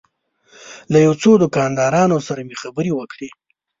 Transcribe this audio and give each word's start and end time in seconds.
له 0.91 0.97
یو 1.05 1.13
څو 1.21 1.31
دوکاندارانو 1.43 2.17
سره 2.27 2.41
مې 2.47 2.55
خبرې 2.61 2.91
وکړې. 2.95 3.29